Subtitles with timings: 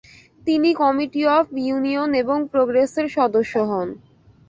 [0.47, 3.87] তিনি committee of union and প্রোগ্রেসের সদস্য হন।